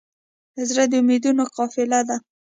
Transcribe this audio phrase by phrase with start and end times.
[0.69, 2.17] زړه د امیدونو قافله ده.